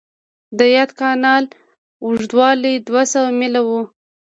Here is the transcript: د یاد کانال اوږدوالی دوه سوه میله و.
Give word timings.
د 0.57 0.59
یاد 0.75 0.91
کانال 0.99 1.43
اوږدوالی 2.05 2.73
دوه 2.87 3.03
سوه 3.13 3.29
میله 3.39 3.61
و. 3.67 3.69